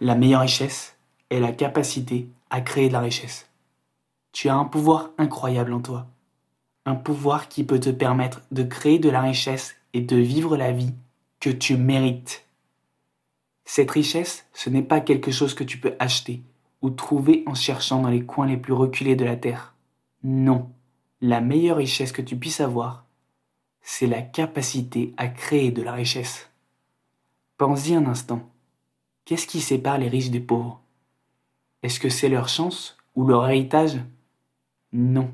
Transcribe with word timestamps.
La 0.00 0.14
meilleure 0.14 0.42
richesse 0.42 0.96
est 1.30 1.40
la 1.40 1.52
capacité 1.52 2.28
à 2.50 2.60
créer 2.60 2.88
de 2.88 2.92
la 2.92 3.00
richesse. 3.00 3.48
Tu 4.32 4.50
as 4.50 4.54
un 4.54 4.66
pouvoir 4.66 5.10
incroyable 5.16 5.72
en 5.72 5.80
toi. 5.80 6.06
Un 6.84 6.94
pouvoir 6.94 7.48
qui 7.48 7.64
peut 7.64 7.80
te 7.80 7.88
permettre 7.88 8.42
de 8.50 8.62
créer 8.62 8.98
de 8.98 9.08
la 9.08 9.22
richesse 9.22 9.74
et 9.94 10.02
de 10.02 10.16
vivre 10.16 10.58
la 10.58 10.70
vie 10.70 10.92
que 11.40 11.48
tu 11.48 11.78
mérites. 11.78 12.46
Cette 13.64 13.90
richesse, 13.90 14.46
ce 14.52 14.68
n'est 14.68 14.82
pas 14.82 15.00
quelque 15.00 15.30
chose 15.30 15.54
que 15.54 15.64
tu 15.64 15.78
peux 15.78 15.96
acheter 15.98 16.42
ou 16.82 16.90
trouver 16.90 17.42
en 17.46 17.54
cherchant 17.54 18.02
dans 18.02 18.10
les 18.10 18.26
coins 18.26 18.46
les 18.46 18.58
plus 18.58 18.74
reculés 18.74 19.16
de 19.16 19.24
la 19.24 19.36
terre. 19.36 19.74
Non, 20.22 20.70
la 21.22 21.40
meilleure 21.40 21.78
richesse 21.78 22.12
que 22.12 22.22
tu 22.22 22.36
puisses 22.36 22.60
avoir, 22.60 23.06
c'est 23.80 24.06
la 24.06 24.20
capacité 24.20 25.14
à 25.16 25.28
créer 25.28 25.70
de 25.70 25.80
la 25.80 25.92
richesse. 25.92 26.50
Pense-y 27.56 27.94
un 27.94 28.04
instant. 28.06 28.46
Qu'est-ce 29.26 29.48
qui 29.48 29.60
sépare 29.60 29.98
les 29.98 30.08
riches 30.08 30.30
des 30.30 30.40
pauvres? 30.40 30.80
Est-ce 31.82 31.98
que 31.98 32.08
c'est 32.08 32.28
leur 32.28 32.48
chance 32.48 32.96
ou 33.16 33.26
leur 33.26 33.48
héritage? 33.48 34.00
Non. 34.92 35.32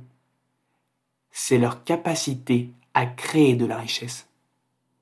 C'est 1.30 1.58
leur 1.58 1.84
capacité 1.84 2.70
à 2.94 3.04
créer 3.04 3.54
de 3.54 3.66
la 3.66 3.76
richesse. 3.76 4.28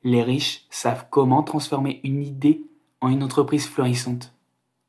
Les 0.03 0.25
riches 0.25 0.67
savent 0.71 1.07
comment 1.09 1.45
transformer 1.45 2.01
une 2.03 2.21
idée 2.21 2.63
en 3.01 3.11
une 3.11 3.23
entreprise 3.23 3.69
florissante, 3.69 4.35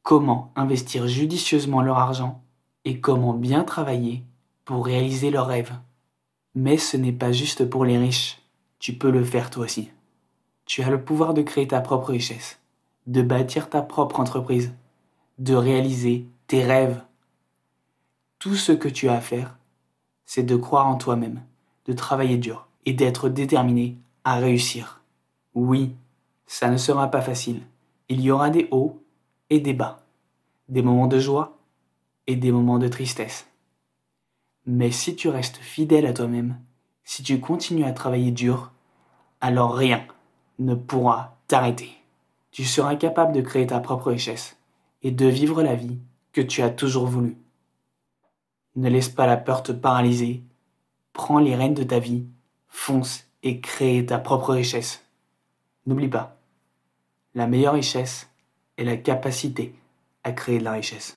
comment 0.02 0.52
investir 0.55 1.08
judicieusement 1.08 1.84
leur 1.84 1.99
argent 1.99 2.41
et 2.86 2.99
comment 3.02 3.36
bien 3.36 3.63
travailler 3.63 4.24
pour 4.66 4.84
réaliser 4.84 5.30
leurs 5.30 5.48
rêves. 5.48 5.76
Mais 6.55 6.77
ce 6.77 6.98
n'est 6.98 7.12
pas 7.12 7.32
juste 7.32 7.66
pour 7.66 7.86
les 7.86 7.99
riches, 7.99 8.40
tu 8.80 8.94
peux 8.94 9.12
le 9.12 9.24
faire 9.24 9.52
toi 9.52 9.66
aussi. 9.66 9.91
Tu 10.66 10.82
as 10.82 10.90
le 10.90 11.04
pouvoir 11.04 11.36
de 11.36 11.44
créer 11.44 11.68
ta 11.68 11.82
propre 11.82 12.10
richesse, 12.10 12.61
de 13.12 13.22
bâtir 13.22 13.70
ta 13.70 13.82
propre 13.82 14.22
entreprise, 14.22 14.74
de 15.38 15.54
réaliser 15.54 16.28
tes 16.48 16.64
rêves. 16.64 17.04
Tout 18.40 18.55
ce 18.55 18.72
que 18.72 18.88
tu 18.88 19.10
as 19.10 19.16
à 19.16 19.20
faire, 19.20 19.58
c'est 20.26 20.44
de 20.44 20.55
croire 20.55 20.88
en 20.88 20.96
toi-même, 20.96 21.41
de 21.88 21.91
travailler 21.91 22.38
dur 22.38 22.70
et 22.85 22.94
d'être 22.94 23.27
déterminé 23.27 23.98
à 24.24 24.38
réussir. 24.38 25.02
Oui, 25.55 25.94
ça 26.46 26.70
ne 26.70 26.77
sera 26.77 27.12
pas 27.12 27.22
facile. 27.22 27.63
Il 28.08 28.22
y 28.22 28.32
aura 28.32 28.50
des 28.50 28.70
hauts 28.72 29.04
et 29.50 29.60
des 29.60 29.74
bas, 29.74 30.05
des 30.70 30.82
moments 30.82 31.07
de 31.07 31.20
joie 31.20 31.57
et 32.28 32.38
des 32.38 32.54
moments 32.54 32.80
de 32.80 32.88
tristesse. 32.88 33.46
Mais 34.66 34.91
si 34.91 35.18
tu 35.18 35.28
restes 35.28 35.57
fidèle 35.57 36.05
à 36.05 36.13
toi-même, 36.13 36.62
si 37.04 37.24
tu 37.24 37.41
continues 37.41 37.84
à 37.84 37.91
travailler 37.91 38.32
dur, 38.32 38.72
alors 39.41 39.76
rien 39.76 40.05
ne 40.60 40.76
pourra 40.76 41.35
t'arrêter. 41.50 42.01
Tu 42.52 42.66
seras 42.66 42.96
capable 42.96 43.34
de 43.34 43.41
créer 43.41 43.68
ta 43.68 43.80
propre 43.80 44.12
richesse 44.12 44.57
et 45.04 45.12
de 45.12 45.26
vivre 45.26 45.63
la 45.63 45.76
vie 45.76 45.99
que 46.34 46.41
tu 46.41 46.62
as 46.62 46.70
toujours 46.70 47.07
voulu. 47.07 47.38
Ne 48.76 48.90
laisse 48.90 49.10
pas 49.10 49.26
la 49.26 49.38
peur 49.38 49.63
te 49.63 49.71
paralyser. 49.71 50.44
Prends 51.13 51.40
les 51.40 51.55
rênes 51.55 51.74
de 51.74 51.84
ta 51.84 51.99
vie, 51.99 52.26
fonce 52.68 53.26
et 53.44 53.60
crée 53.60 54.05
ta 54.05 54.18
propre 54.18 54.54
richesse. 54.54 55.04
N'oublie 55.85 56.07
pas, 56.07 56.38
la 57.34 57.48
meilleure 57.48 57.74
richesse 57.74 58.29
est 58.77 58.84
la 58.84 58.98
capacité 58.98 59.76
à 60.24 60.32
créer 60.32 60.60
de 60.60 60.63
la 60.63 60.74
richesse. 60.74 61.16